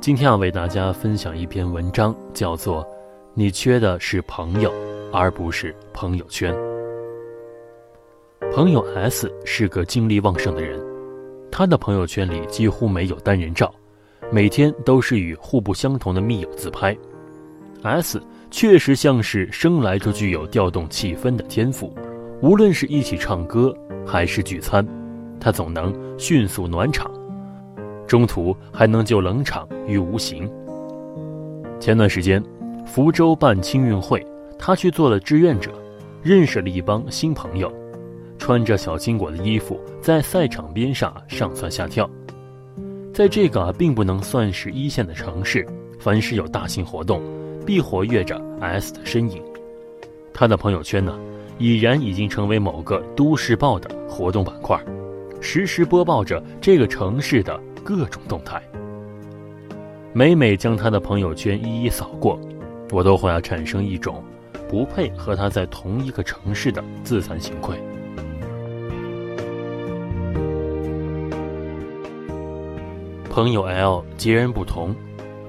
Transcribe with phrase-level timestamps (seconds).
[0.00, 2.82] 今天要为大家分享一篇文章，叫做
[3.34, 4.72] 《你缺的是朋友，
[5.12, 6.54] 而不是朋友圈》。
[8.50, 10.80] 朋友 S 是个精力旺盛的人，
[11.52, 13.70] 他的朋友圈里几乎没有单人照，
[14.32, 16.96] 每天都是与互不相同的密友自拍。
[17.82, 18.18] S
[18.50, 21.94] 确实像是生来就具有调动气氛的天赋，
[22.40, 23.76] 无论是一起唱歌
[24.06, 24.82] 还是聚餐，
[25.38, 27.19] 他总能迅速暖场。
[28.10, 30.50] 中途还能救冷场于无形。
[31.78, 32.42] 前段时间，
[32.84, 34.26] 福州办青运会，
[34.58, 35.70] 他去做了志愿者，
[36.20, 37.72] 认识了一帮新朋友，
[38.36, 42.10] 穿着小青果的衣服，在赛场边上上蹿下跳。
[43.14, 45.64] 在这个并不能算是一线的城市，
[46.00, 47.22] 凡是有大型活动，
[47.64, 49.40] 必活跃着 S 的身影。
[50.34, 51.16] 他的朋友圈呢，
[51.58, 54.76] 已然已经成为某个都市报的活动板块，
[55.40, 57.56] 实时播报着这个城市的。
[57.82, 58.62] 各种动态，
[60.12, 62.38] 每每将他的朋友圈一一扫过，
[62.90, 64.22] 我都会要产生一种
[64.68, 67.76] 不配和他在同一个城市的自惭形愧。
[73.30, 74.94] 朋友 L 截然不同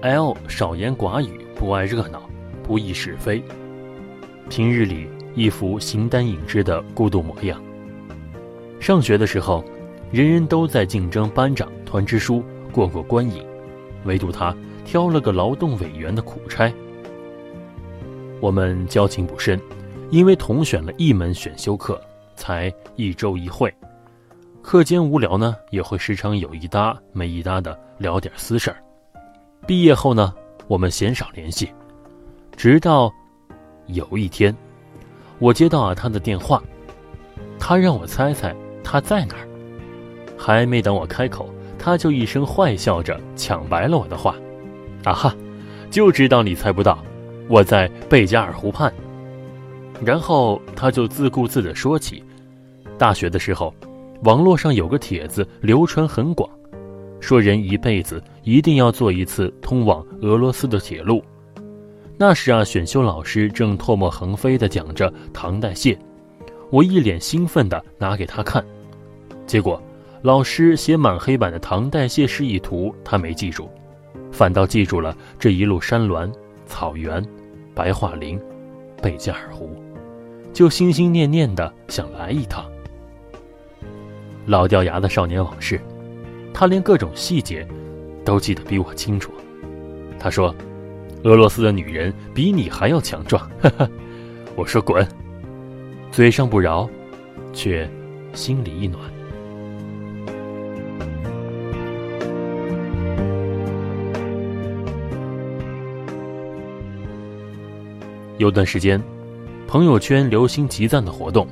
[0.00, 2.22] ，L 少言寡语，不爱热闹，
[2.62, 3.42] 不议是非，
[4.48, 7.62] 平日里一副形单影只的孤独模样。
[8.80, 9.64] 上学的时候。
[10.14, 13.44] 人人都在竞争班长、团支书、过过官瘾，
[14.04, 16.72] 唯独他挑了个劳动委员的苦差。
[18.40, 19.60] 我们交情不深，
[20.10, 22.00] 因为同选了一门选修课，
[22.36, 23.74] 才一周一会。
[24.62, 28.76] 课间无聊呢，也会时常有一搭没一搭的聊点私事儿。
[29.66, 30.32] 毕业后呢，
[30.68, 31.68] 我们鲜少联系，
[32.56, 33.12] 直到
[33.86, 34.56] 有一天，
[35.40, 36.62] 我接到了他的电话，
[37.58, 38.54] 他让我猜猜
[38.84, 39.48] 他在哪儿。
[40.46, 44.36] 还没等我开口，他就一声坏笑着抢白了我的话
[45.02, 45.34] ：“啊哈，
[45.90, 47.02] 就知道你猜不到，
[47.48, 48.92] 我在贝加尔湖畔。”
[50.04, 52.22] 然后他就自顾自地说起，
[52.98, 53.74] 大学的时候，
[54.24, 56.46] 网络上有个帖子流传很广，
[57.20, 61.24] 说人一辈子一定要坐一次通往俄罗斯的铁路。
[62.18, 65.98] 那时啊，选修老师正唾沫横飞地讲着唐代谢，
[66.68, 68.62] 我一脸兴奋地拿给他看，
[69.46, 69.82] 结果。
[70.24, 73.68] 老师写满黑板的唐代谢示意图，他没记住，
[74.32, 76.32] 反倒记住了这一路山峦、
[76.64, 77.22] 草原、
[77.74, 78.40] 白桦林、
[79.02, 79.76] 贝加尔湖，
[80.50, 82.64] 就心心念念的想来一趟。
[84.46, 85.78] 老掉牙的少年往事，
[86.54, 87.68] 他连各种细节
[88.24, 89.30] 都记得比我清楚。
[90.18, 90.56] 他说
[91.24, 93.86] ：“俄罗斯的女人比你还要强壮。”哈 哈
[94.56, 95.06] 我说：“滚！”
[96.10, 96.88] 嘴上不饶，
[97.52, 97.86] 却
[98.32, 99.02] 心里一暖。
[108.38, 109.00] 有段时间，
[109.68, 111.46] 朋友圈流行集赞的活动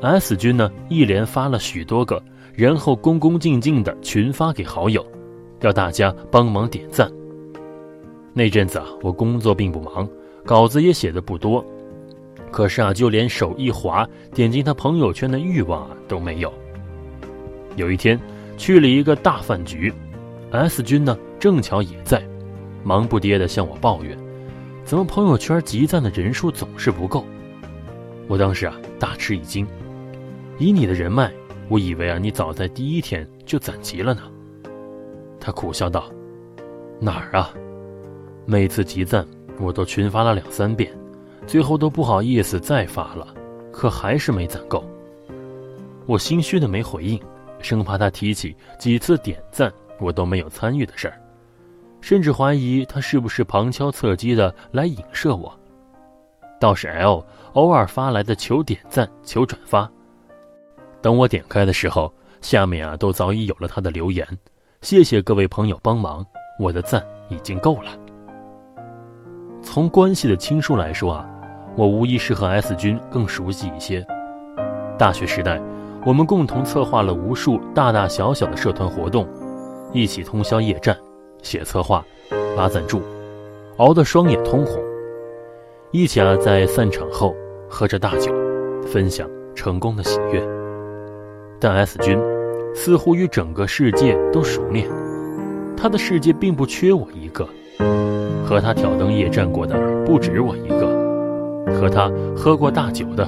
[0.00, 2.20] ，S 君呢一连发了许多个，
[2.52, 5.06] 然后恭恭敬敬的群发给好友，
[5.60, 7.08] 要大家帮忙点赞。
[8.32, 10.08] 那阵子啊，我工作并不忙，
[10.44, 11.64] 稿子也写的不多，
[12.50, 14.04] 可是啊，就连手一滑
[14.34, 16.52] 点进他朋友圈的欲望啊都没有。
[17.76, 18.20] 有一天，
[18.56, 19.92] 去了一个大饭局
[20.50, 22.20] ，S 君呢正巧也在，
[22.82, 24.18] 忙不迭的向我抱怨。
[24.86, 27.26] 怎么朋友圈集赞的人数总是不够？
[28.28, 29.66] 我当时啊大吃一惊，
[30.60, 31.28] 以你的人脉，
[31.68, 34.22] 我以为啊你早在第一天就攒齐了呢。
[35.40, 36.08] 他苦笑道
[37.02, 37.52] ：“哪儿啊？
[38.44, 39.26] 每次集赞
[39.58, 40.96] 我都群发了两三遍，
[41.48, 43.26] 最后都不好意思再发了，
[43.72, 44.88] 可还是没攒够。”
[46.06, 47.20] 我心虚的没回应，
[47.58, 51.20] 生怕他提起几次点赞我都没有参与的事儿。
[52.06, 55.52] 甚至怀疑他是不是旁敲侧击的来影射我。
[56.60, 59.90] 倒是 L 偶尔发来的求点赞、求转发，
[61.02, 64.24] 等我点开的时候，下面啊都早已有了他的留言
[64.82, 66.24] ：“谢谢各位朋友帮忙，
[66.60, 67.90] 我的赞已经够了。
[69.60, 71.28] 从关系的亲疏来说啊，
[71.76, 74.06] 我无疑是和 S 君更熟悉一些。
[74.96, 75.60] 大学时代，
[76.04, 79.26] 我们共同策划了无数大大小小的社团活动，
[79.92, 80.96] 一起通宵夜战，
[81.46, 82.04] 写策划，
[82.56, 83.00] 拉赞助，
[83.76, 84.82] 熬得双眼通红。
[85.92, 87.36] 一起啊，在散场后
[87.70, 88.34] 喝着大酒，
[88.84, 90.44] 分享成功的喜悦。
[91.60, 92.18] 但 S 君
[92.74, 94.88] 似乎与整个世界都熟练，
[95.76, 97.48] 他的世界并不缺我一个。
[98.44, 103.24] 和他挑灯夜战过的不止我一个，和他喝过大酒的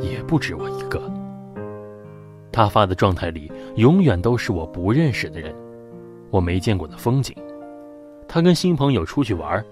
[0.00, 1.00] 也不止我一个。
[2.52, 5.54] 他发的状态里永远都是我不认识的人，
[6.30, 7.34] 我没见过的风景。
[8.26, 9.64] 他跟新朋友出去玩，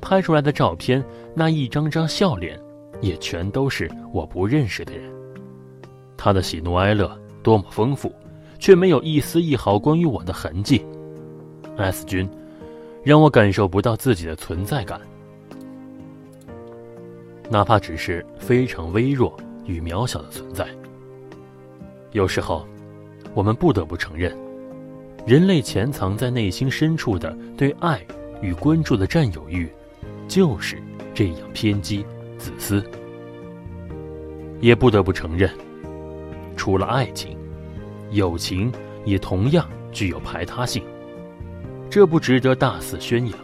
[0.00, 1.02] 拍出来的照片，
[1.34, 2.60] 那一张张笑脸，
[3.00, 5.10] 也全都是我不认识的人。
[6.16, 7.10] 他的喜怒哀乐
[7.42, 8.12] 多么丰富，
[8.58, 10.84] 却没有一丝一毫关于我的痕迹。
[11.76, 12.28] S 君。
[13.04, 14.98] 让我感受不到自己的存在感，
[17.50, 19.36] 哪怕只是非常微弱
[19.66, 20.66] 与渺小的存在。
[22.12, 22.66] 有时候，
[23.34, 24.34] 我们不得不承认，
[25.26, 27.98] 人类潜藏在内心深处的对爱
[28.42, 29.66] 与关注的占有欲，
[30.28, 30.76] 就是
[31.14, 32.04] 这样偏激、
[32.36, 32.84] 自私。
[34.60, 35.50] 也不得不承认，
[36.58, 37.38] 除了爱情，
[38.10, 38.70] 友情
[39.06, 40.82] 也同样具有排他性。
[41.88, 43.38] 这不值得大肆宣扬，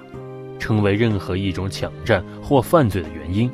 [0.59, 3.51] 成为任何一种抢占或犯罪的原因，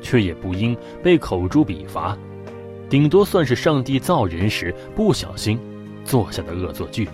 [0.00, 2.16] 却也不应被口诛笔伐，
[2.88, 5.58] 顶多算是上帝造人时不小心
[6.02, 7.06] 做下的恶作剧。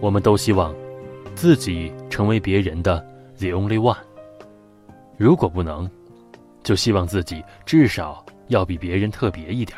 [0.00, 0.74] 我们都希望
[1.34, 2.98] 自己成为别人的
[3.38, 3.96] the only one，
[5.16, 5.90] 如果不能，
[6.62, 9.76] 就希望自己至少要比别人特别一点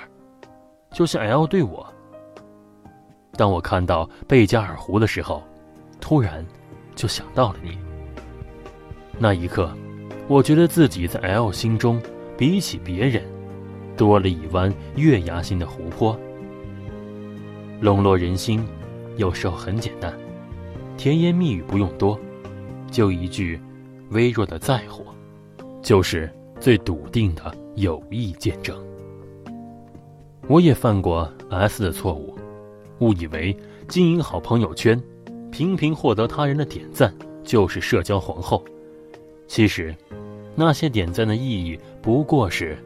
[0.93, 1.87] 就像 L 对我。
[3.37, 5.43] 当我看到贝加尔湖的时候，
[6.00, 6.44] 突然
[6.94, 7.78] 就想到了你。
[9.19, 9.73] 那一刻，
[10.28, 12.02] 我觉得自己在 L 心中，
[12.37, 13.23] 比起别人，
[13.96, 16.19] 多了一湾月牙形的湖泊。
[17.81, 18.66] 笼络人心，
[19.20, 20.19] 有时候很简单，
[20.96, 22.19] 甜言蜜语不用多，
[22.90, 23.61] 就一句
[24.12, 25.05] 微弱的在乎，
[25.82, 28.75] 就是最笃定的友谊见证。
[30.49, 32.34] 我也犯过 S 的错误。
[33.00, 33.55] 误以为
[33.88, 34.99] 经营好朋友圈，
[35.52, 37.14] 频频获得他人的点赞
[37.44, 38.64] 就是社交皇后。
[39.46, 39.94] 其实，
[40.55, 42.78] 那些点赞的意义不过是，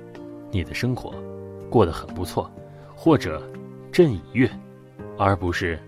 [0.51, 1.15] 你的生活
[1.71, 2.51] 过得很不错，
[2.93, 3.41] 或者
[3.93, 4.51] 朕已阅，
[5.17, 5.79] 而不是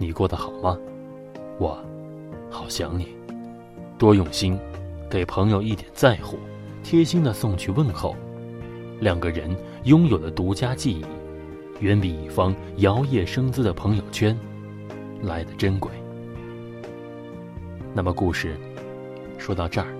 [0.00, 0.78] 你过得好吗？
[1.58, 1.78] 我
[2.50, 3.08] 好想你，
[3.98, 4.58] 多用心，
[5.10, 6.38] 给朋友一点在乎，
[6.82, 8.16] 贴心的送去问候，
[8.98, 9.54] 两个人
[9.84, 11.04] 拥有的独家记忆。
[11.80, 14.34] 远比一方摇曳生姿的朋友圈
[15.20, 15.90] 来的珍贵。
[17.92, 18.56] 那么，故事
[19.36, 19.94] 说到这儿，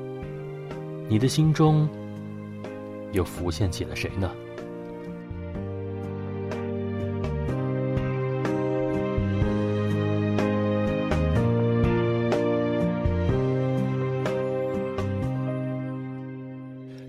[1.11, 1.87] 你的心中
[3.13, 4.31] 又浮现起了谁呢？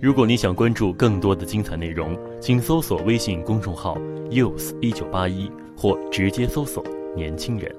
[0.02, 3.96] 如果你想关注更多的精彩内容，请搜索微信公众号
[4.30, 6.82] “use 一九八一”或直接搜索
[7.14, 7.72] “年轻人”。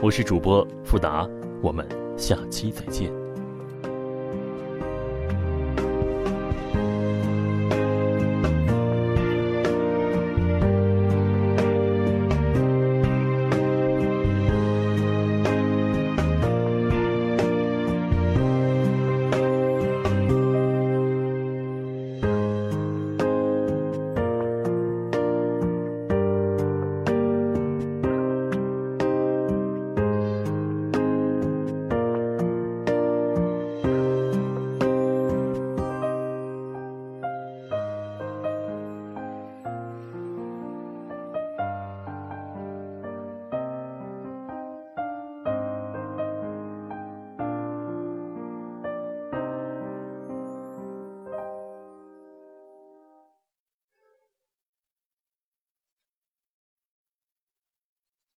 [0.00, 1.28] 我是主播富达，
[1.60, 1.86] 我们
[2.16, 3.19] 下期再见。